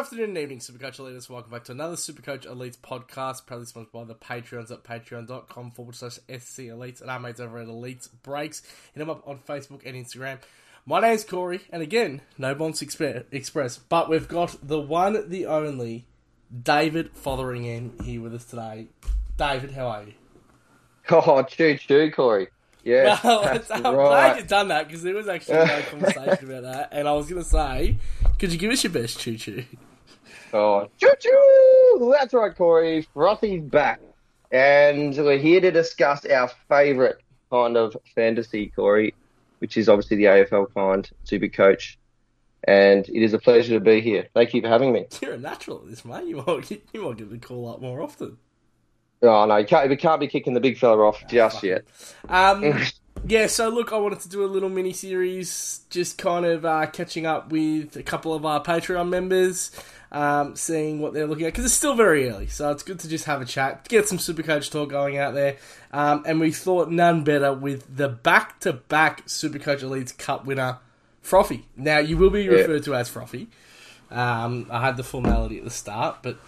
[0.00, 1.28] afternoon and evening, Supercoach Elites.
[1.28, 5.94] Welcome back to another Supercoach Elites podcast, proudly sponsored by the Patreons at patreon.com forward
[5.94, 8.62] slash SC Elites and our mates over at Elites Breaks.
[8.94, 10.38] Hit them up on Facebook and Instagram.
[10.86, 16.06] My name's Corey, and again, no Bonds Express, but we've got the one, the only,
[16.62, 18.86] David Fotheringham here with us today.
[19.36, 20.14] David, how are you?
[21.10, 22.48] Oh, choo choo, Corey.
[22.84, 24.36] Yeah, Well, I'm glad right.
[24.38, 27.42] you've done that because there was actually no conversation about that, and I was going
[27.42, 27.98] to say,
[28.38, 29.64] could you give us your best choo choo?
[30.52, 32.14] Oh, choo choo!
[32.18, 33.06] That's right, Corey.
[33.14, 34.00] Frothy's back.
[34.50, 37.16] And we're here to discuss our favourite
[37.50, 39.14] kind of fantasy, Corey,
[39.58, 41.98] which is obviously the AFL kind, super coach.
[42.64, 44.28] And it is a pleasure to be here.
[44.34, 45.06] Thank you for having me.
[45.22, 46.26] You're a natural at this, mate.
[46.26, 48.38] You might, you might get the call up more often.
[49.22, 51.84] Oh, no, you can't, we can't be kicking the big fella off just yet.
[52.28, 52.78] Um,
[53.26, 56.86] yeah, so look, I wanted to do a little mini series, just kind of uh,
[56.86, 59.70] catching up with a couple of our Patreon members,
[60.12, 63.08] um, seeing what they're looking at because it's still very early, so it's good to
[63.08, 65.56] just have a chat, get some Supercoach talk going out there,
[65.92, 70.78] um, and we thought none better with the back-to-back Supercoach Elites Cup winner,
[71.22, 71.66] Frothy.
[71.76, 73.48] Now you will be referred to as Frothy.
[74.10, 76.38] Um, I had the formality at the start, but.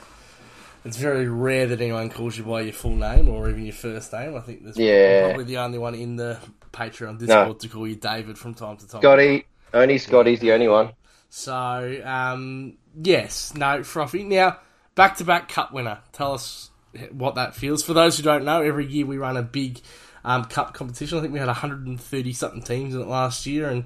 [0.84, 4.12] It's very rare that anyone calls you by your full name or even your first
[4.12, 4.34] name.
[4.34, 5.27] I think there's Yeah.
[5.28, 6.39] probably the only one in the
[6.72, 9.00] Patreon Discord to call you David from time to time.
[9.00, 10.91] Scotty, only Scotty's the only one.
[11.31, 14.25] So, um, yes, no, Frothy.
[14.25, 14.59] Now,
[14.95, 15.98] back to back cup winner.
[16.12, 16.71] Tell us
[17.11, 17.83] what that feels.
[17.83, 19.81] For those who don't know, every year we run a big
[20.25, 21.19] um, cup competition.
[21.19, 23.84] I think we had 130 something teams in it last year, and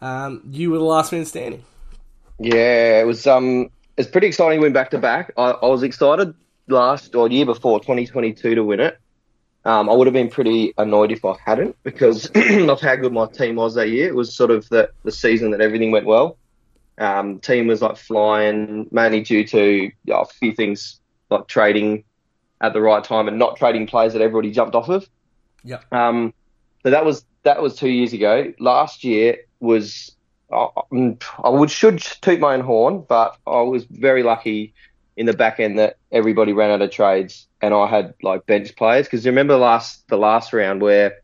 [0.00, 1.64] um, you were the last man standing.
[2.38, 4.60] Yeah, it was um, it's pretty exciting.
[4.60, 5.32] Win back to back.
[5.36, 6.34] I I was excited
[6.68, 8.98] last or year before 2022 to win it.
[9.64, 13.26] Um, I would have been pretty annoyed if I hadn't because of how good my
[13.26, 14.08] team was that year.
[14.08, 16.38] It was sort of the the season that everything went well.
[17.00, 22.04] Um, team was like flying, mainly due to yeah, a few things like trading
[22.60, 25.08] at the right time and not trading players that everybody jumped off of.
[25.64, 25.92] Yep.
[25.92, 26.34] Um,
[26.82, 28.52] so that was that was two years ago.
[28.58, 30.12] Last year was
[30.52, 30.68] I,
[31.42, 34.74] I would should toot my own horn, but I was very lucky
[35.16, 38.74] in the back end that everybody ran out of trades and I had like bench
[38.76, 41.20] players because you remember last the last round where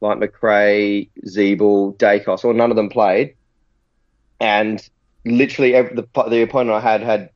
[0.00, 3.34] like McRae, Zeeble, Daicos, or none of them played,
[4.38, 4.88] and
[5.24, 7.30] literally every, the the opponent I had had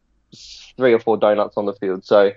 [0.77, 2.05] three or four donuts on the field.
[2.05, 2.33] So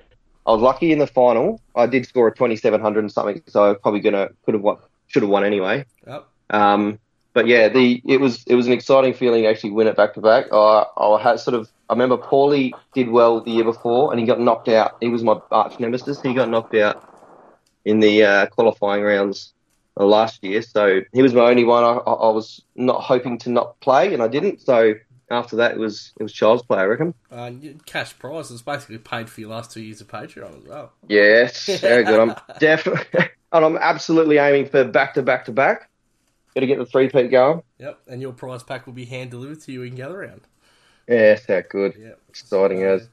[0.46, 1.62] I was lucky in the final.
[1.76, 4.54] I did score a twenty seven hundred and something, so I was probably gonna could
[4.54, 5.86] have won, should have won anyway.
[6.08, 6.28] Yep.
[6.52, 7.00] Um,
[7.34, 10.14] but yeah, the it was it was an exciting feeling to actually win it back
[10.14, 10.46] to back.
[10.52, 14.26] I I had sort of I remember Paulie did well the year before and he
[14.26, 14.98] got knocked out.
[15.02, 16.22] He was my arch nemesis.
[16.22, 17.12] He got knocked out
[17.84, 19.54] in the uh, qualifying rounds
[20.00, 21.84] uh, last year, so he was my only one.
[21.84, 24.62] I, I I was not hoping to not play, and I didn't.
[24.62, 24.94] So
[25.30, 27.14] after that, it was it was child's play, I reckon.
[27.32, 27.52] Uh,
[27.86, 30.92] cash prize is basically paid for your last two years of Patreon as well.
[31.08, 32.20] Yes, very good.
[32.20, 35.90] I'm definitely and I'm absolutely aiming for back to back to back.
[36.54, 37.64] Got to get the three peat going.
[37.80, 40.42] Yep, and your prize pack will be hand delivered to you in gather round.
[41.08, 41.96] Yes, how good.
[41.98, 42.20] Yep.
[42.30, 43.08] Exciting as.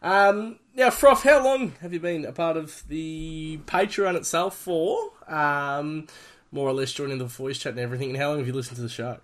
[0.00, 5.10] Um, now, Froth, how long have you been a part of the Patreon itself for?
[5.26, 6.06] Um,
[6.50, 8.76] more or less joining the voice chat and everything, and how long have you listened
[8.76, 9.18] to the show?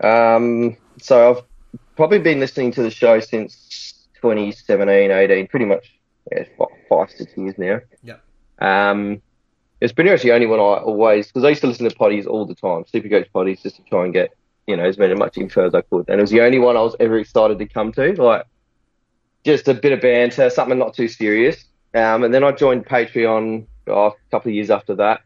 [0.00, 1.44] Um, so I've
[1.96, 5.98] probably been listening to the show since 2017, 18, pretty much
[6.32, 7.80] yeah, five, five six years now.
[8.02, 8.22] Yep.
[8.60, 9.22] Um,
[9.80, 12.26] it's pretty much the only one I always because I used to listen to potties
[12.26, 14.30] all the time, Supercoach potties, just to try and get
[14.66, 16.76] you know as many much info as I could, and it was the only one
[16.76, 18.44] I was ever excited to come to, like
[19.44, 21.64] just a bit of banter, something not too serious.
[21.94, 25.22] Um, and then I joined Patreon oh, a couple of years after that,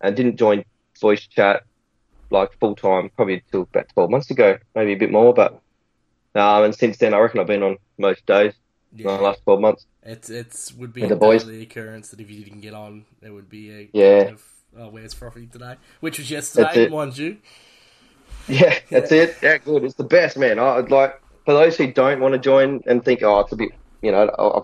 [0.00, 0.64] and didn't join
[1.00, 1.62] voice chat
[2.30, 5.34] like full time probably until about 12 months ago, maybe a bit more.
[5.34, 5.52] But
[6.34, 8.54] um, and since then, I reckon I've been on most days
[9.04, 9.86] in the Yeah, last 12 months.
[10.02, 11.44] it's it's would be a the boys.
[11.44, 14.18] daily occurrence that if you didn't get on, it would be a Yeah.
[14.18, 14.42] kind of,
[14.78, 15.76] oh, where's Frothy today?
[16.00, 17.38] Which was yesterday, That's mind you.
[18.48, 19.38] Yeah, that's it.
[19.42, 19.84] Yeah, good.
[19.84, 20.58] It's the best, man.
[20.58, 21.14] I I'd like
[21.44, 23.70] for those who don't want to join and think, oh, it's a bit,
[24.02, 24.62] you know, I, I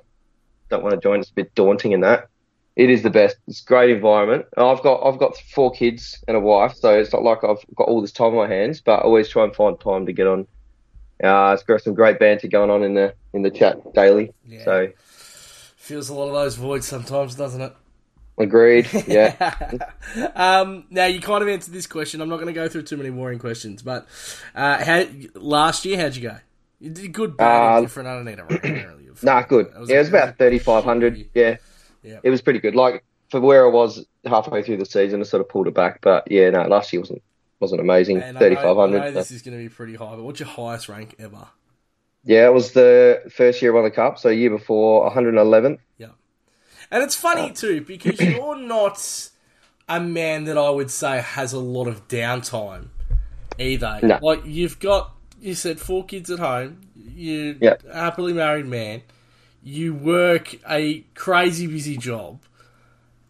[0.71, 1.21] don't want to join.
[1.21, 2.29] It's a bit daunting in that.
[2.75, 3.37] It is the best.
[3.47, 4.47] It's a great environment.
[4.57, 7.89] I've got I've got four kids and a wife, so it's not like I've got
[7.89, 8.81] all this time on my hands.
[8.81, 10.47] But I always try and find time to get on.
[11.23, 14.33] Uh, it's got some great banter going on in the in the chat daily.
[14.47, 14.65] Yeah.
[14.65, 14.89] So
[15.77, 17.75] Feels a lot of those voids sometimes, doesn't it?
[18.39, 18.89] agreed.
[19.07, 19.35] Yeah.
[20.35, 22.21] um, now you kind of answered this question.
[22.21, 24.07] I'm not going to go through too many boring questions, but
[24.55, 25.05] uh, how
[25.35, 26.39] last year how'd you go?
[26.81, 28.09] You did good, bad, Uh, different.
[28.09, 29.11] I don't need a really.
[29.23, 29.67] Nah, good.
[29.67, 31.29] It was yeah, it was about thirty five hundred.
[31.35, 31.57] Yeah.
[32.03, 32.19] Yeah.
[32.23, 32.75] It was pretty good.
[32.75, 36.01] Like for where I was halfway through the season, I sort of pulled it back.
[36.01, 37.23] But yeah, no, last year wasn't
[37.61, 38.17] wasn't amazing.
[38.17, 39.13] And I know- Thirty five hundred.
[39.15, 41.49] this is going to be pretty high, but what's your highest rank ever?
[42.25, 45.79] Yeah, it was the first year I won the cup, so year before 111th.
[46.91, 49.31] And it's funny uh, too because you're not
[49.89, 52.89] a man that I would say has a lot of downtime
[53.59, 53.99] either.
[54.03, 54.19] No.
[54.21, 56.83] Like you've got you said four kids at home.
[56.95, 57.91] You Yep.
[57.93, 59.03] happily married man.
[59.63, 62.41] You work a crazy busy job.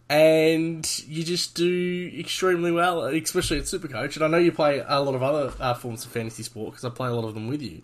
[0.08, 4.16] And you just do extremely well, especially at Supercoach.
[4.16, 6.84] And I know you play a lot of other uh, forms of fantasy sport because
[6.84, 7.80] I play a lot of them with you.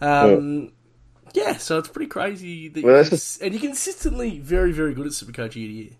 [0.00, 0.72] Um,
[1.34, 5.06] yeah, so it's pretty crazy that Well, you that's and you're consistently very, very good
[5.06, 5.90] at Supercoach year to year.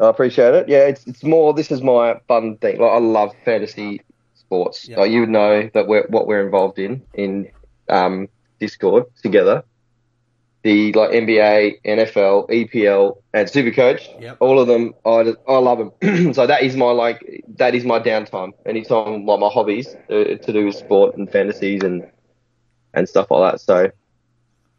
[0.00, 0.68] I appreciate it.
[0.68, 1.52] Yeah, it's it's more.
[1.54, 2.78] This is my fun thing.
[2.78, 4.00] Like I love fantasy
[4.34, 4.88] sports.
[4.88, 5.00] Yeah.
[5.00, 7.50] Like you know that we're what we're involved in in
[7.88, 8.28] um,
[8.58, 9.64] Discord together.
[10.64, 14.20] The like NBA, NFL, EPL, and Supercoach.
[14.20, 14.38] Yep.
[14.40, 16.32] All of them, I I love them.
[16.34, 18.52] so that is my like that is my downtime.
[18.66, 22.10] Anytime like my hobbies uh, to do with sport and fantasies and
[22.94, 23.60] and stuff like that.
[23.60, 23.90] So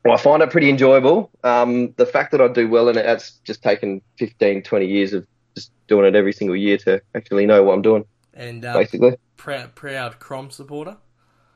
[0.03, 1.31] well, I find it pretty enjoyable.
[1.43, 5.13] Um, the fact that I do well in it, that's just taken 15, 20 years
[5.13, 8.05] of just doing it every single year to actually know what I'm doing,
[8.35, 9.17] And uh, basically.
[9.35, 10.97] proud, proud Crom supporter.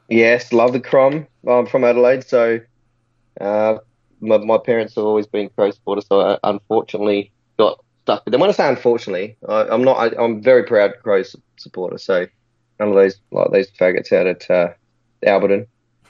[0.10, 1.28] Yes, love the Crom.
[1.48, 2.60] I'm from Adelaide, so
[3.40, 3.78] uh,
[4.22, 8.42] my, my parents have always been Crow supporters, so I unfortunately got stuck with them.
[8.42, 9.98] When I say unfortunately, I, I'm not.
[9.98, 12.28] I, I'm very proud Crow su- supporter, so
[12.80, 14.74] none of those like those faggots out at uh,
[15.26, 15.68] Alberton.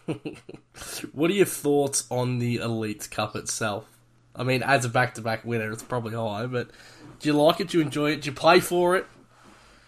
[1.12, 3.86] What are your thoughts on the Elite Cup itself?
[4.36, 6.70] I mean, as a back-to-back winner, it's probably high, but
[7.20, 7.70] do you like it?
[7.70, 8.22] Do you enjoy it?
[8.22, 9.06] Do you play for it?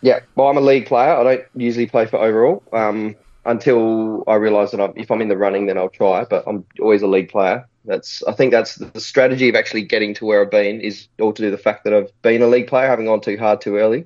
[0.02, 1.16] Yeah, well, I'm a league player.
[1.16, 3.16] I don't usually play for overall um,
[3.46, 6.26] until I realise that I'm, if I'm in the running, then I'll try.
[6.26, 7.68] But I'm always a league player.
[7.86, 11.34] That's I think that's the strategy of actually getting to where I've been is all
[11.34, 13.62] to do with the fact that I've been a league player, having gone too hard
[13.62, 14.06] too early.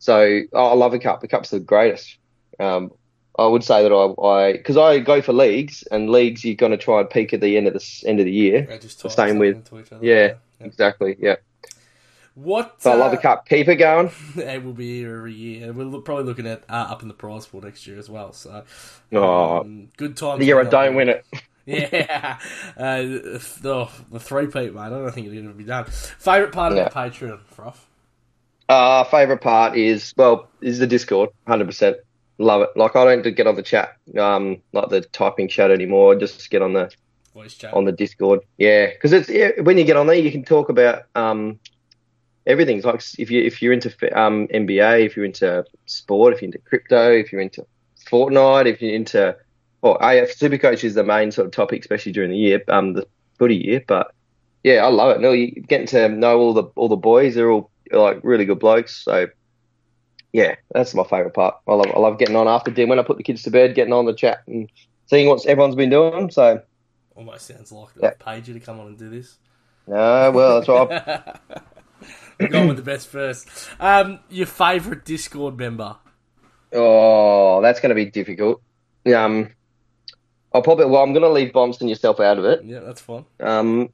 [0.00, 1.20] So oh, I love a cup.
[1.20, 2.16] The cup's the greatest.
[2.58, 2.90] Um,
[3.38, 6.78] I would say that I because I, go for leagues and leagues you're going to
[6.78, 8.78] try and peak at the end of the end of the year.
[8.80, 10.04] Just The same with- something to each other?
[10.06, 11.16] Yeah, exactly.
[11.18, 11.36] Yeah,
[12.34, 12.82] What?
[12.82, 13.48] so I love a cup.
[13.48, 14.10] Keep it going.
[14.36, 15.72] It will be here every year.
[15.72, 18.32] We're probably looking at uh, up in the prize pool next year as well.
[18.32, 18.64] So,
[19.12, 20.38] Oh, um, good time.
[20.38, 21.24] the year I don't win it.
[21.66, 22.38] Yeah,
[22.76, 24.80] uh, the, the three peat, mate.
[24.80, 25.86] I don't think it'll ever be done.
[25.86, 27.78] Favorite part of the Patreon, Froth?
[28.68, 31.30] Uh, favorite part is well, is the Discord.
[31.46, 31.96] Hundred percent,
[32.38, 32.70] love it.
[32.76, 36.14] Like I don't get on the chat, um, like the typing chat anymore.
[36.14, 36.90] I just get on the
[37.34, 37.74] Voice chat.
[37.74, 38.40] on the Discord.
[38.58, 41.58] Yeah, because it's yeah, when you get on there, you can talk about um
[42.46, 42.80] everything.
[42.82, 46.58] Like if you if you're into um NBA, if you're into sport, if you're into
[46.58, 47.66] crypto, if you're into
[48.06, 49.36] Fortnite, if you're into
[49.84, 53.06] well, AF Supercoach is the main sort of topic, especially during the year, um, the
[53.38, 53.84] footy year.
[53.86, 54.12] But
[54.62, 55.20] yeah, I love it.
[55.20, 57.34] No, you getting to know all the all the boys.
[57.34, 58.96] They're all like really good blokes.
[59.04, 59.26] So
[60.32, 61.56] yeah, that's my favourite part.
[61.68, 63.74] I love I love getting on after dinner when I put the kids to bed,
[63.74, 64.70] getting on the chat and
[65.06, 66.30] seeing what everyone's been doing.
[66.30, 66.62] So
[67.14, 68.08] Almost sounds like Yeah.
[68.10, 69.36] they've paid you to come on and do this.
[69.86, 71.36] no, well, that's right.
[72.40, 73.46] We're going with the best first.
[73.78, 75.96] Um, your favourite Discord member?
[76.72, 78.60] Oh, that's going to be difficult.
[79.14, 79.50] Um,
[80.54, 82.64] I'll probably well, I'm going to leave Bombs and yourself out of it.
[82.64, 83.24] Yeah, that's fine.
[83.40, 83.90] Um,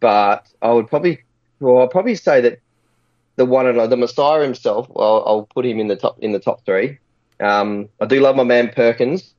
[0.00, 1.22] but I would probably,
[1.60, 2.58] well, I'll probably say that
[3.36, 4.88] the one and the Messiah himself.
[4.90, 6.98] Well, I'll put him in the top in the top three.
[7.40, 9.32] Um, I do love my man Perkins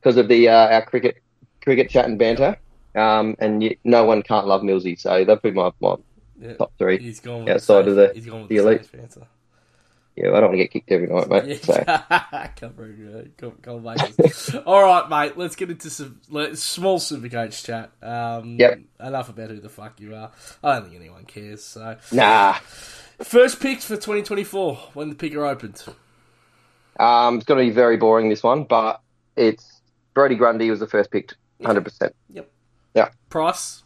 [0.00, 1.16] because of the uh, our cricket
[1.62, 2.56] cricket chat and banter.
[2.94, 5.96] Um, and y no one can't love Millsy, so that'd be my, my
[6.40, 6.54] Yeah.
[6.54, 6.98] top three.
[6.98, 8.90] He's gone with Outside the of safe, the- he's gone with the the, elite.
[10.16, 11.62] Yeah, I don't want to get kicked every night, mate.
[11.62, 12.84] So Yeah, cover,
[13.18, 14.54] uh, cover, cover bases.
[14.66, 15.36] All right, mate.
[15.36, 16.20] Let's get into some
[16.54, 17.90] small supercoach chat.
[18.02, 18.80] Um, Yep.
[19.00, 20.30] Enough about who the fuck you are.
[20.64, 21.62] I don't think anyone cares.
[21.62, 22.54] So, nah.
[23.22, 25.84] first picks for 2024 when the picker opened.
[26.98, 29.02] Um, it's going to be very boring this one, but
[29.36, 29.82] it's
[30.14, 32.14] Brodie Grundy was the first picked, hundred percent.
[32.32, 32.50] Yep.
[32.94, 33.08] Yeah.
[33.28, 33.82] Price.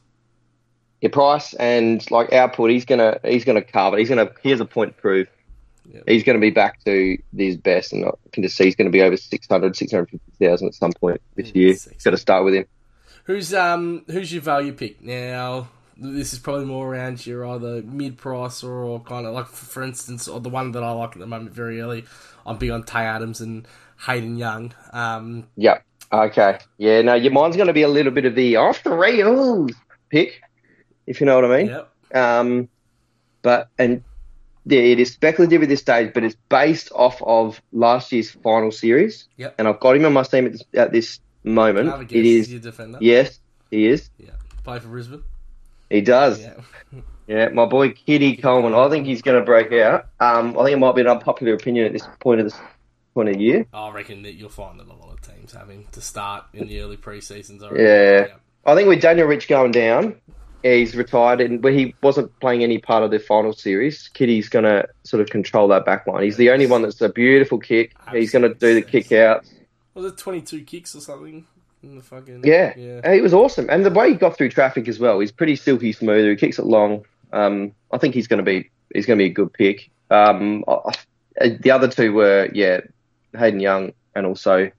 [1.00, 3.98] Your price and like output, he's gonna he's gonna carve it.
[4.00, 5.26] He's gonna he has a point to prove.
[5.92, 6.04] Yep.
[6.06, 9.02] He's gonna be back to his best, and I can just see he's gonna be
[9.02, 11.74] over 600, 650,000 at some point this year.
[11.74, 11.98] sexy.
[12.04, 12.64] Got to start with him.
[13.24, 15.68] Who's um who's your value pick now?
[15.96, 19.82] This is probably more around your either mid price or, or kind of like for
[19.82, 22.04] instance, or the one that I like at the moment very early.
[22.46, 23.66] I'm big on Tay Adams and
[24.06, 24.72] Hayden Young.
[24.92, 25.84] Um, Yep.
[26.12, 26.58] Okay.
[26.78, 27.02] Yeah.
[27.02, 29.72] No, your mind's gonna be a little bit of the off the rails
[30.08, 30.40] pick,
[31.06, 31.66] if you know what I mean.
[31.66, 31.92] yep.
[32.14, 32.68] Um,
[33.42, 34.00] but and yeah,
[34.72, 39.28] it is speculative at this stage, but it's based off of last year's final series.
[39.36, 39.54] Yep.
[39.58, 42.10] And I've got him on my team at this, at this moment.
[42.12, 42.98] It is your defender.
[43.00, 43.38] yes,
[43.70, 44.10] he is.
[44.18, 44.30] Yeah.
[44.64, 45.22] Play for Brisbane.
[45.88, 46.40] He does.
[46.40, 46.54] Yeah.
[47.26, 48.74] Yeah, my boy Kitty Coleman.
[48.74, 50.08] I think he's going to break out.
[50.18, 52.58] Um, I think it might be an unpopular opinion at this point of this
[53.14, 53.66] point of year.
[53.72, 56.80] I reckon that you'll find that a lot of teams having to start in the
[56.80, 57.62] early pre-seasons.
[57.62, 58.26] I Yeah.
[58.66, 60.16] I think with Daniel Rich going down,
[60.62, 64.08] he's retired, and but he wasn't playing any part of the final series.
[64.08, 66.22] Kitty's going to sort of control that back line.
[66.24, 67.92] He's the only one that's a beautiful kick.
[68.12, 69.44] He's going to do the kick out.
[69.94, 71.46] Was it 22 kicks or something?
[71.82, 72.74] In the fucking Yeah.
[72.76, 73.12] yeah.
[73.14, 75.18] He was awesome, and the way he got through traffic as well.
[75.20, 76.28] He's pretty silky smooth.
[76.28, 77.04] He kicks it long.
[77.32, 79.88] Um, I think he's going to be he's going to be a good pick.
[80.10, 80.92] Um, I-
[81.40, 82.80] I- the other two were yeah,
[83.36, 84.70] Hayden Young and also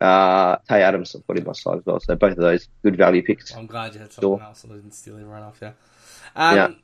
[0.00, 1.14] uh, Tay Adams.
[1.16, 2.00] I put in my side as well.
[2.00, 3.54] So both of those good value picks.
[3.54, 4.42] I'm glad you had something Sure.
[4.42, 5.72] else and I didn't steal everyone off you.
[6.36, 6.76] Um,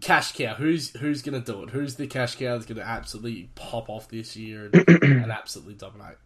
[0.00, 0.54] Cash cow.
[0.54, 1.70] Who's who's going to do it?
[1.70, 5.74] Who's the cash cow that's going to absolutely pop off this year and, and absolutely
[5.74, 6.16] dominate?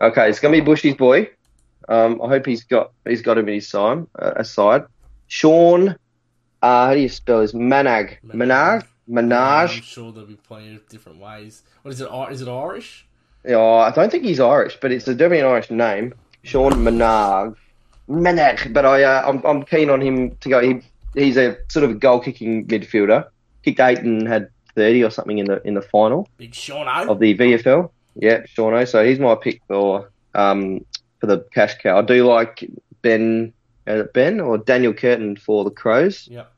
[0.00, 1.28] Okay, it's going to be Bushy's boy.
[1.88, 4.06] Um, I hope he's got he's got him in his side.
[4.18, 4.84] Uh, aside,
[5.26, 5.96] Shaun.
[6.62, 8.18] Uh, how do you spell his Mannagh?
[8.24, 8.84] Mannagh.
[9.08, 11.62] I'm sure there'll be plenty of different ways.
[11.82, 12.08] What is it?
[12.30, 13.06] Is it Irish?
[13.44, 16.14] Yeah, I don't think he's Irish, but it's a definitely an Irish name.
[16.42, 17.56] Shaun Mannagh.
[18.08, 18.72] Mannagh.
[18.72, 20.60] But I, uh, I'm, I'm keen on him to go.
[20.60, 20.80] He,
[21.14, 23.26] he's a sort of a goal kicking midfielder.
[23.62, 27.18] Kicked eight and had thirty or something in the in the final Big Sean of
[27.18, 27.90] the VFL.
[28.16, 28.84] Yeah, Sean O.
[28.84, 30.84] So he's my pick for um
[31.20, 31.98] for the cash cow.
[31.98, 32.68] I do like
[33.02, 33.52] Ben
[33.86, 36.28] uh, Ben or Daniel Curtin for the Crows.
[36.30, 36.50] Yep.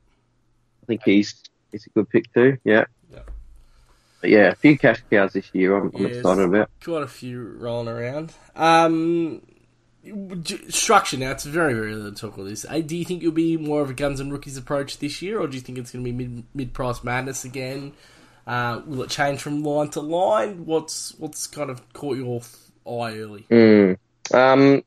[0.82, 2.58] I think he's he's a good pick too.
[2.64, 2.84] Yeah.
[4.22, 5.76] But yeah, a few cash cows this year.
[5.76, 6.16] I'm, I'm Yes.
[6.18, 6.70] excited about.
[6.82, 8.32] Quite a few rolling around.
[8.56, 9.42] Um,
[10.68, 11.32] structure now.
[11.32, 12.64] It's very very early to talk about this.
[12.68, 15.40] Uh, Do you think you'll be more of a guns and rookies approach this year,
[15.40, 17.92] or do you think it's going to be mid mid price madness again?
[18.46, 20.66] Uh, will it change from line to line?
[20.66, 22.40] What's what's kind of caught your
[22.86, 23.46] eye early?
[23.50, 23.96] Mm.
[24.32, 24.82] Um,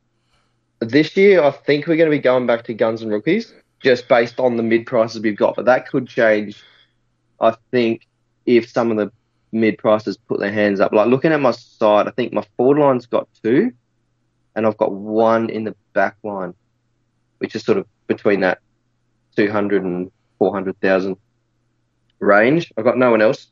[0.80, 4.08] this year, I think we're going to be going back to guns and rookies, just
[4.08, 5.56] based on the mid prices we've got.
[5.56, 6.62] But that could change.
[7.38, 8.06] I think
[8.46, 9.10] if some of the
[9.52, 10.92] mid prices put their hands up.
[10.92, 13.72] Like looking at my side, I think my forward line's got two,
[14.54, 16.54] and I've got one in the back line,
[17.38, 18.58] which is sort of between that
[19.36, 21.16] 200 and 400,000
[22.20, 22.72] range.
[22.76, 23.48] I've got no one else.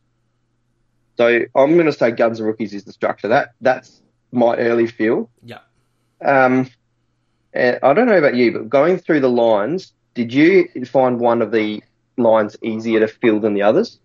[1.17, 3.29] So I'm going to say guns and rookies is the structure.
[3.29, 5.31] That that's my early feel.
[5.45, 5.59] Yeah.
[6.25, 6.69] Um,
[7.53, 11.41] and I don't know about you, but going through the lines, did you find one
[11.41, 11.83] of the
[12.17, 14.01] lines easier to fill than the others?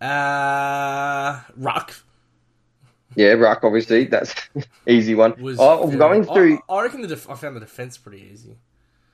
[0.00, 1.94] Uh, Ruck
[3.16, 4.34] Yeah, Ruck, obviously, that's
[4.86, 5.40] easy one.
[5.40, 5.56] was.
[5.60, 8.56] Oh, very- going through, I, I reckon the def- I found the defense pretty easy.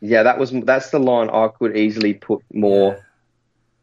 [0.01, 3.05] yeah, that was that's the line I could easily put more,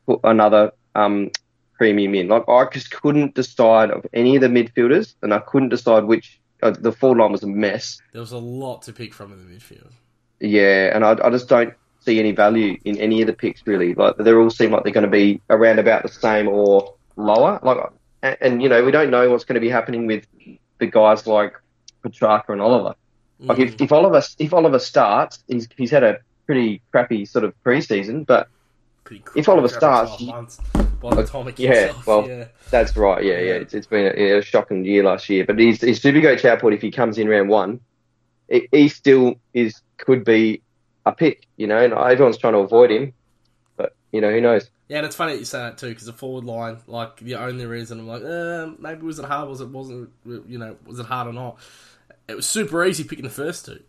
[0.05, 1.31] put another um
[1.77, 2.27] premium in.
[2.29, 6.39] Like I just couldn't decide of any of the midfielders, and I couldn't decide which.
[6.62, 8.00] Uh, the forward line was a mess.
[8.13, 9.91] There was a lot to pick from in the midfield.
[10.39, 13.93] Yeah, and I, I just don't see any value in any of the picks really.
[13.93, 17.60] Like they all seem like they're going to be around about the same or lower.
[17.62, 17.77] Like,
[18.22, 20.25] and, and you know we don't know what's going to be happening with
[20.79, 21.53] the guys like
[22.01, 22.95] Petrarca and Oliver.
[23.39, 23.67] Like Mm.
[23.67, 28.25] if, if Oliver if Oliver starts, he's he's had a pretty crappy sort of preseason,
[28.25, 28.48] but
[29.03, 30.62] Pretty if Oliver starts, months
[31.01, 32.45] by the time it yeah, well, yeah.
[32.69, 33.22] that's right.
[33.24, 35.45] Yeah, yeah, it's, it's been a, yeah, a shocking year last year.
[35.45, 37.81] But he's, he's Supercoach Chatport if he comes in round one,
[38.50, 40.62] he, he still is could be
[41.05, 41.48] a pick.
[41.57, 43.13] You know, and everyone's trying to avoid him,
[43.77, 44.69] but you know who knows.
[44.89, 47.36] Yeah, and it's funny that you say that too, because the forward line, like the
[47.36, 51.00] only reason I'm like, uh, maybe was it hard, was it wasn't, you know, was
[51.00, 51.57] it hard or not?
[52.27, 53.81] It was super easy picking the first two.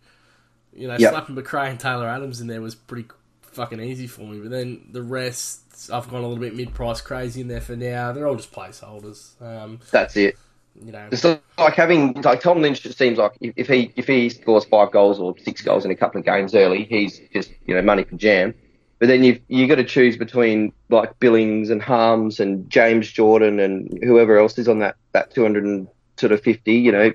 [0.72, 1.10] You know, Yep.
[1.10, 3.08] slapping McRae and Taylor Adams in there was pretty
[3.42, 4.38] fucking easy for me.
[4.40, 8.12] But then the rest, I've gone a little bit mid-price crazy in there for now.
[8.12, 9.40] They're all just placeholders.
[9.42, 10.36] Um, That's it.
[10.82, 12.84] You know, It's like having like Tom Lynch.
[12.84, 15.90] It seems like if, if he if he scores five goals or six goals in
[15.90, 18.54] a couple of games early, he's just you know money for jam.
[18.98, 23.60] But then you've you got to choose between like Billings and Harms and James Jordan
[23.60, 26.74] and whoever else is on that that two hundred and sort of fifty.
[26.74, 27.12] You know,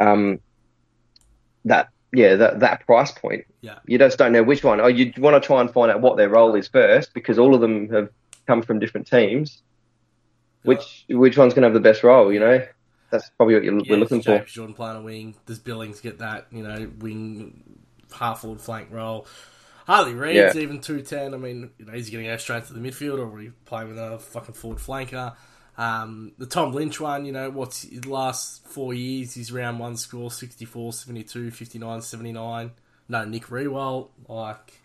[0.00, 0.38] um,
[1.64, 3.44] that yeah that that price point.
[3.60, 3.78] Yeah.
[3.86, 4.80] You just don't know which one.
[4.80, 7.54] Oh, you want to try and find out what their role is first because all
[7.54, 8.10] of them have
[8.46, 9.62] come from different teams.
[10.62, 12.32] Which which one's going to have the best role?
[12.32, 12.66] You know,
[13.10, 14.38] that's probably what you're, yeah, we're looking for.
[14.38, 15.34] James Jordan playing a wing.
[15.46, 17.62] Does Billings get that, you know, wing,
[18.12, 19.26] half forward flank role?
[19.86, 20.62] Harley Reid's Yeah.
[20.62, 21.32] even 210.
[21.32, 23.88] I mean, you know, he's going to go straight to the midfield or we playing
[23.88, 25.34] with a fucking forward flanker?
[25.78, 29.34] Um, the Tom Lynch one, you know, what's his last four years?
[29.34, 32.72] His round one score 64, 72, 59, 79.
[33.08, 34.82] No, Nick Rewell, like,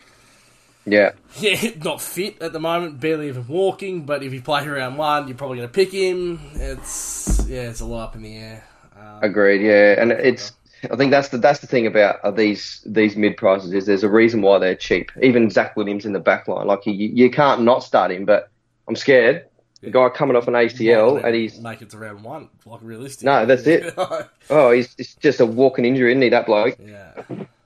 [0.86, 4.06] Yeah, yeah, not fit at the moment, barely even walking.
[4.06, 6.40] But if you play round one, you're probably going to pick him.
[6.56, 8.64] It's yeah, it's a lot up in the air.
[8.98, 9.62] Um, agreed.
[9.62, 10.52] Yeah, and it's
[10.92, 14.04] I think that's the that's the thing about uh, these these mid prices is there's
[14.04, 15.12] a reason why they're cheap.
[15.22, 18.50] Even Zac Williams in the back line, like you, you can't not start him, but
[18.88, 19.46] I'm scared
[19.86, 23.26] a guy coming off an ACL, and he's make it to round one, like realistic.
[23.26, 23.94] No, that's it.
[24.50, 26.30] oh, he's, he's just a walking injury, isn't he?
[26.30, 26.78] That bloke.
[26.80, 27.22] yeah,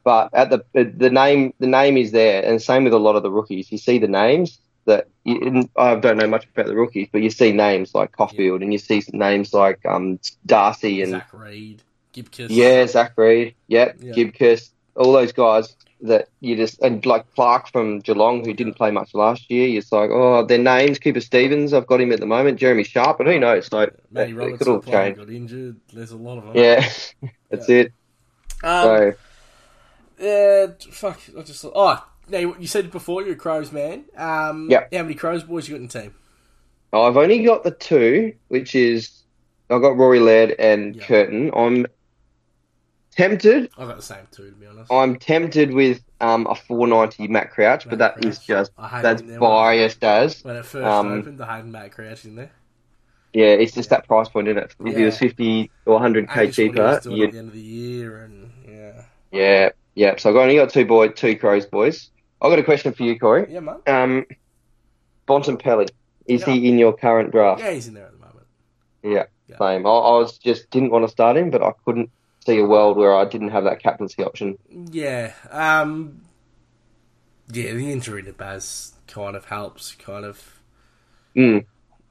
[0.08, 3.24] But at the the name the name is there, and same with a lot of
[3.24, 3.70] the rookies.
[3.74, 7.30] You see the names that you, I don't know much about the rookies, but you
[7.30, 11.82] see names like Caulfield, and you see names like um, Darcy and Zach Reid,
[12.14, 12.50] Gibcus.
[12.50, 14.14] yeah, Zach Reid, yep, Yeah.
[14.14, 18.92] Gibcus, all those guys that you just and like Clark from Geelong who didn't play
[18.92, 19.78] much last year.
[19.78, 21.00] It's like oh, their names.
[21.00, 22.62] Cooper Stephens, I've got him at the moment.
[22.62, 23.74] Jeremy Sharp, but who knows?
[23.74, 25.18] Like Matty could Robertson all change.
[25.18, 25.76] got injured.
[25.92, 26.56] There's a lot of them.
[26.56, 26.90] Yeah,
[27.50, 27.92] that's it.
[28.64, 29.14] Um, So
[30.20, 31.20] Yeah, fuck.
[31.38, 31.74] I just thought.
[31.76, 34.06] oh, now you you said before you're a Crows man.
[34.16, 34.94] Um, Yep.
[34.94, 36.16] How many Crows boys you got in the team?
[36.94, 39.24] I've only got the two, which is
[39.70, 41.06] I've got Rory Laird and Yeah.
[41.06, 41.52] Curtin.
[41.56, 41.86] I'm
[43.12, 43.70] tempted.
[43.78, 44.92] I've got the same two to be honest.
[44.92, 48.48] I'm tempted with um, a 490 Matt Crouch, but Matt that is Crouch.
[48.48, 50.44] just I that's biased as.
[50.44, 52.52] when it first um, opened, I had Matt Crouch in there.
[53.34, 54.76] Yeah, it's just that price point, isn't it?
[54.80, 57.54] If he was 50 or 100k And just what he cheaper, at the end of
[57.54, 60.16] the year, and yeah, yeah, yeah.
[60.18, 62.12] So I've only got two boy, two Crows boys.
[62.42, 63.48] I've got a question for you, Corey.
[63.50, 63.82] yeah, man.
[63.88, 64.26] Um,
[65.28, 65.90] Bontempelli,
[66.28, 66.54] is Yeah.
[66.54, 67.62] he in your current draft?
[67.62, 68.46] Yeah, he's in there at the moment.
[69.04, 69.58] Yeah, Yeah.
[69.58, 69.86] same.
[69.86, 72.10] I, I was just didn't want to start him, but I couldn't
[72.46, 74.58] see a world where I didn't have that captaincy option.
[74.70, 76.22] Yeah, um,
[77.52, 77.74] yeah.
[77.74, 79.94] The injury to Baz kind of helps.
[79.96, 80.54] Kind of
[81.36, 81.66] Mm,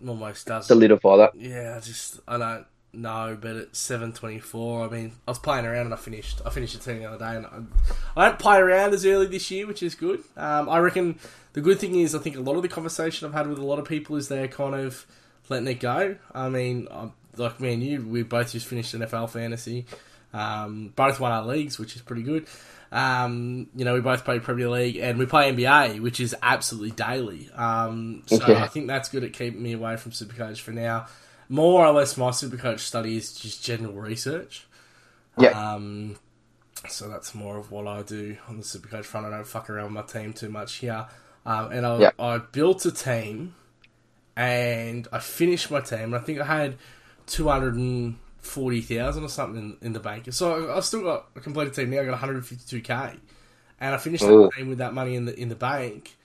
[0.06, 0.66] almost does.
[0.66, 1.32] solidify that.
[1.36, 2.66] Yeah, I just I don't
[2.96, 6.40] know, but at seven twenty four, I mean, I was playing around and I finished.
[6.44, 9.26] I finished the team the other day, and I, I don't play around as early
[9.26, 10.22] this year, which is good.
[10.36, 11.18] Um, I reckon
[11.52, 13.64] the good thing is I think a lot of the conversation I've had with a
[13.64, 15.06] lot of people is they're kind of
[15.48, 16.16] letting it go.
[16.34, 19.84] I mean, i like me and you, we both just finished NFL fantasy.
[20.32, 22.46] Um, both won our leagues, which is pretty good.
[22.92, 26.92] Um, you know, we both play Premier League and we play NBA, which is absolutely
[26.92, 27.50] daily.
[27.54, 28.54] Um, so Okay.
[28.56, 31.06] I think that's good at keeping me away from Supercoach for now.
[31.48, 34.66] More or less, my Supercoach study is just general research.
[35.38, 35.50] Yeah.
[35.50, 36.16] Um,
[36.88, 39.26] so that's more of what I do on the Supercoach front.
[39.26, 41.06] I don't fuck around with my team too much here.
[41.44, 42.10] Um, and I, Yeah.
[42.18, 43.54] I built a team
[44.36, 46.00] and I finished my team.
[46.00, 46.76] And I think I had
[47.26, 50.32] 240,000 or something in, in the bank.
[50.32, 52.00] So I, I've still got a completed team now.
[52.00, 53.18] I got 152k.
[53.80, 54.42] And I finished Ooh.
[54.42, 56.16] that team with that money in the in the bank.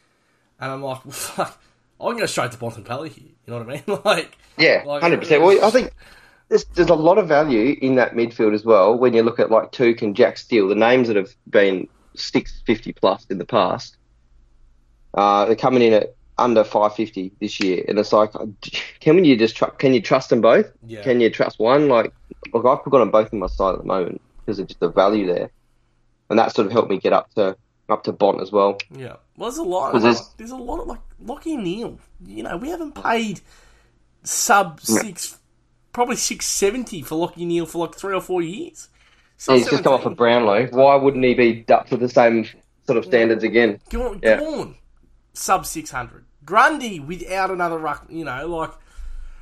[0.60, 1.62] And I'm like, well, fuck,
[2.02, 3.30] I can go straight to Bontempelli here.
[3.46, 4.02] You know what I mean?
[4.06, 5.42] like, Yeah, Like, hundred percent.
[5.42, 5.94] Well, I think
[6.50, 8.98] there's there's a lot of value in that midfield as well.
[8.98, 12.62] When you look at like Touk and Jack Steele, the names that have been six
[12.66, 13.98] fifty plus in the past,
[15.14, 18.32] uh, they're coming in at under five fifty this year, and it's like,
[19.00, 20.72] can you just tr- can you trust them both?
[20.86, 21.02] yeah.
[21.04, 21.88] Can you trust one?
[21.88, 22.14] Like,
[22.54, 24.90] look, I've got them both in my side at the moment because of just the
[24.90, 25.52] value there,
[26.30, 27.56] and that sort of helped me get up to
[27.91, 28.77] up to Bont as well.
[28.91, 29.15] Yeah.
[29.38, 29.93] Well, there's a lot.
[29.95, 31.97] Of, this- there's a lot of like Lockie Neale.
[32.25, 33.41] You know, we haven't paid
[34.23, 35.38] sub six,
[35.93, 38.89] probably six seventy for Lockie Neale for like three or four years.
[39.47, 40.67] And he's just come off a Brownlow.
[40.67, 42.45] Why wouldn't he be up to the same
[42.86, 43.80] sort of standards again?
[43.89, 44.38] Go on, Yeah.
[44.38, 44.75] go on.
[45.34, 46.25] Sub six hundred.
[46.45, 48.06] Grundy without another ruck.
[48.10, 48.71] You know, like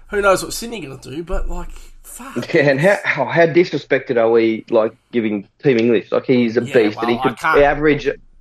[0.07, 1.23] who knows what Sydney going to do?
[1.23, 1.71] But like,
[2.03, 2.53] fuck.
[2.53, 6.11] Yeah, and how, how how disrespected are we like giving Tim English?
[6.13, 7.59] Like he's a Yeah, beast, well, and he could can't-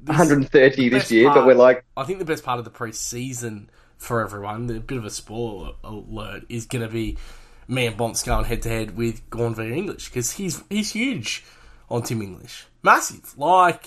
[0.07, 1.33] average 130 this year.
[1.33, 4.99] But we're like, I think the best part of the pre-season for everyone, a bit
[4.99, 7.19] of a spoiler alert, is going to be
[7.67, 11.45] me and Bonts going head to head with Gawn v English because he's he's huge
[11.91, 13.37] on Tim English, massive.
[13.37, 13.87] Like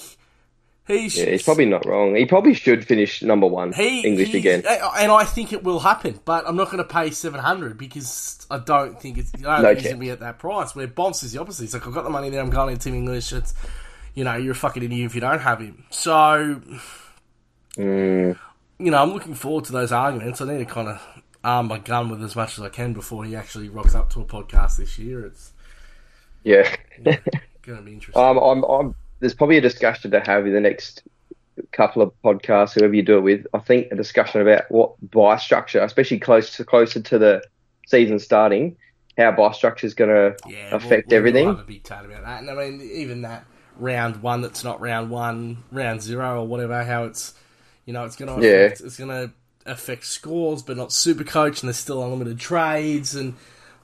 [0.87, 2.15] he's yeah, he's probably not wrong.
[2.15, 4.63] He probably should finish number one he, English again.
[4.67, 6.19] and I think it will happen.
[6.23, 9.33] But I'm not going to pay seven hundred because I don't think it's.
[9.35, 10.75] I don't No going to be at that price.
[10.75, 11.63] Where Bonts is the opposite.
[11.63, 12.41] He's like, I've got the money there.
[12.41, 13.33] I'm going into Tim English.
[13.33, 13.53] It's
[14.13, 15.85] you know, you're a fucking idiot if you don't have him.
[15.89, 16.61] So
[17.77, 18.37] Mm,
[18.79, 20.41] you know, I'm looking forward to those arguments.
[20.41, 21.01] I need to kind of
[21.43, 24.21] arm my gun with as much as I can before he actually rocks up to
[24.21, 25.25] a podcast this year.
[25.25, 25.53] It's
[26.43, 27.19] yeah, going
[27.77, 28.21] to be interesting.
[28.21, 28.95] um, I'm, I'm.
[29.19, 31.03] There's probably a discussion to have in the next
[31.71, 33.47] couple of podcasts, whoever you do it with.
[33.53, 37.43] I think a discussion about what buy structure, especially close to closer to the
[37.85, 38.75] season starting,
[39.17, 41.45] how buy structure is going to yeah, affect we'll, everything.
[41.45, 42.41] We'll have a big chat about that.
[42.41, 43.45] And I mean, even that
[43.77, 47.33] round one that's not round one, round zero or whatever, how it's,
[47.85, 48.65] you know, it's going to Yeah.
[48.65, 49.31] affect, it's to
[49.65, 53.35] affect scores, but not super coach, and there's still unlimited trades, and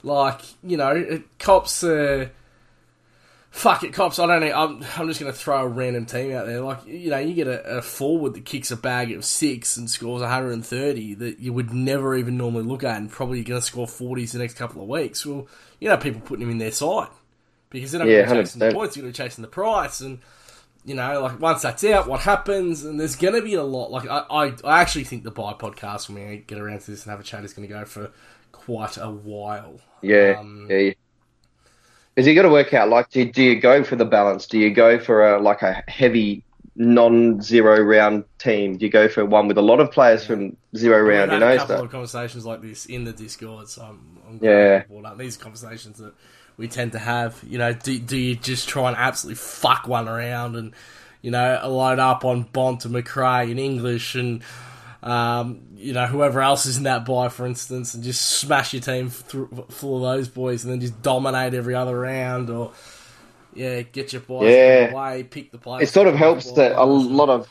[0.02, 1.82] like, you know, it, cops.
[1.82, 2.28] Uh,
[3.50, 4.18] Fuck it, cops.
[4.18, 4.52] I don't know.
[4.54, 6.60] I'm, I'm just going to throw a random team out there.
[6.60, 9.90] Like, you know, you get a, a forward that kicks a bag of six and
[9.90, 14.32] scores 130 that you would never even normally look at and probably to score 40s
[14.32, 15.24] the next couple of weeks.
[15.24, 15.48] Well,
[15.80, 17.08] you know, people putting him in their side
[17.70, 18.66] because they're not Yeah, going to be chasing the 100%.
[18.66, 20.00] points, they're going to be chasing the price.
[20.00, 20.20] And
[20.84, 22.84] you know, like once that's out, what happens?
[22.84, 23.90] And there's going to be a lot.
[23.90, 27.04] Like I, I, I actually think the buy podcast when we get around to this
[27.04, 28.10] and have a chat is going to go for
[28.52, 29.80] quite a while.
[30.00, 30.92] Yeah, Um, yeah.
[32.14, 34.46] Because you got to work out like, do, do you go for the balance?
[34.46, 38.76] Do you go for a like a heavy non-zero round team?
[38.76, 41.32] Do you go for one with a lot of players from zero round?
[41.32, 44.50] You know, a couple of conversations like this in the Discord, so I'm, I'm Yeah.
[44.50, 46.14] glad you brought up these conversations that
[46.58, 47.42] we tend to have.
[47.48, 50.74] You know, do, do you just try and absolutely fuck one around and
[51.22, 54.42] you know load up on Bont and McRae in English and
[55.02, 58.82] um, you know whoever else is in that buy, for instance, and just smash your
[58.82, 62.72] team through, full of those boys and then just dominate every other round or.
[63.54, 64.90] Yeah, get your boys Yeah.
[64.92, 65.88] away, pick the players.
[65.88, 67.48] it sort of helps that a lot of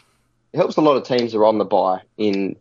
[0.54, 2.56] it helps a lot of teams are on the buy in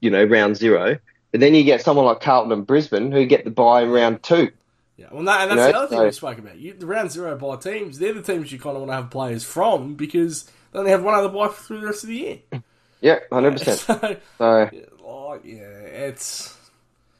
[0.00, 0.98] you know round zero.
[1.30, 4.22] But then you get someone like Carlton and Brisbane who get the buy in round
[4.22, 4.50] two.
[4.96, 6.56] Yeah, well, that, and that's You know, the other thing so- we spoke about.
[6.56, 9.10] You, the round zero buy teams, they're the teams you kind of want to have
[9.10, 12.38] players from because they only have one other buy through the rest of the year.
[13.02, 13.80] Yeah, hundred percent.
[13.88, 14.70] So, So,
[15.04, 16.56] like, yeah, it's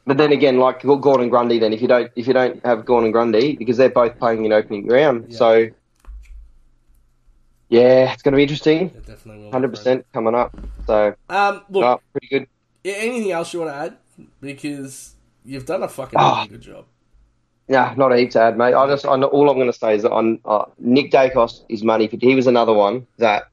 [0.07, 3.11] but then again, like Gordon Grundy, then if you don't if you don't have Gordon
[3.11, 5.37] Grundy because they're both playing in opening round, Yeah.
[5.37, 5.67] so
[7.69, 8.87] yeah, it's going to be interesting.
[8.87, 9.51] it definitely will.
[9.51, 10.57] Hundred percent coming up.
[10.85, 12.47] So, Um, look, oh, pretty good.
[12.83, 13.97] yeah, anything else you want to add?
[14.41, 15.13] Because
[15.45, 16.37] you've done a fucking Oh.
[16.37, 16.85] really good job.
[17.67, 18.73] Yeah, not a heap to add, mate.
[18.73, 21.63] I just, I know, all I'm going to say is that on uh, Nick Daicos
[21.67, 22.07] is money.
[22.07, 23.49] He was another one that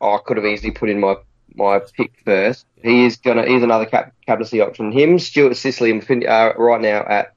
[0.00, 1.16] I could have easily put in my
[1.54, 2.64] my pick first.
[2.82, 4.92] He is gonna, he's another cap, captaincy option.
[4.92, 7.34] Him, Stuart Sicily, and are right now at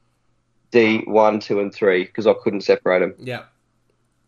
[0.72, 3.16] D one, two, and three because I couldn't separate them.
[3.20, 3.44] Yeah.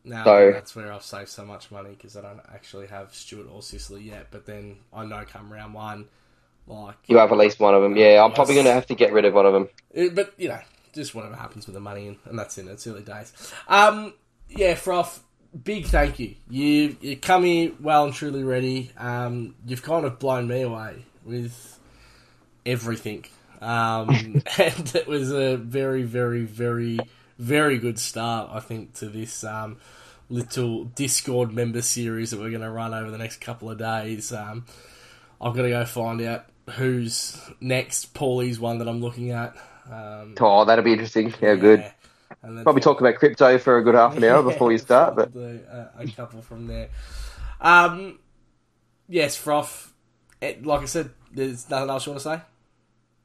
[0.03, 3.47] Now So- that's where I've saved so much money because I don't actually have Stuart
[3.51, 4.27] or Sicily yet.
[4.31, 6.07] But then I know come round one,
[6.67, 7.95] like You have at least one of them.
[7.95, 9.69] Yeah, I'm probably going to have to get rid of one of them.
[10.13, 10.59] But you know,
[10.95, 13.31] just whatever happens with the money, and, and that's in its early days.
[13.67, 14.13] Um,
[14.49, 15.19] yeah, Froth,
[15.63, 16.35] big thank you.
[16.49, 18.91] You you come here well and truly ready.
[18.97, 21.79] Um, you've kind of blown me away with
[22.65, 23.25] everything,
[23.61, 24.09] um,
[24.57, 26.99] and it was a very, very, very,
[27.37, 28.49] very good start.
[28.51, 29.77] I think to this um,
[30.29, 34.33] little Discord member series that we're going to run over the next couple of days.
[34.33, 34.65] Um,
[35.41, 38.13] I've got to go find out who's next.
[38.13, 39.55] Paulie's one that I'm looking at.
[39.91, 41.33] Um, Oh, that'll be interesting.
[41.41, 41.85] Yeah, good.
[42.41, 45.35] And Probably talk about crypto for a good half an hour before you start, but
[45.35, 46.89] uh, a couple from there.
[47.61, 48.19] Um,
[49.07, 49.91] yes, Froth.
[50.41, 52.41] It, like I said, there's nothing else you want to say.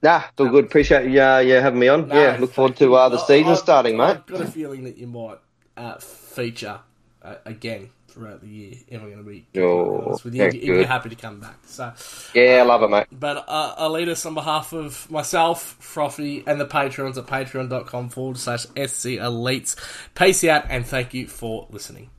[0.03, 0.65] nah, it's all good.
[0.67, 2.09] Appreciate you, uh, you having me on.
[2.09, 4.05] No, yeah, look forward to uh, the season I've- starting, mate.
[4.05, 5.39] I've got a feeling that you might
[5.77, 6.81] uh, feature
[7.23, 8.75] uh, again throughout the year.
[8.91, 11.59] Going to be Oh, honest with you, if you're happy to come back.
[11.67, 11.93] So,
[12.35, 13.07] Yeah, I love it, mate.
[13.13, 18.63] But uh, Alitas, on behalf of myself, Frothy, and the patrons at patreon.com forward slash
[18.65, 19.77] SC Elites,
[20.15, 22.11] peace out and thank you for listening.